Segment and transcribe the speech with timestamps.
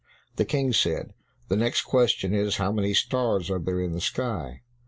[0.37, 1.13] The King said,
[1.47, 4.63] "The next question is, how many stars are there in the sky?"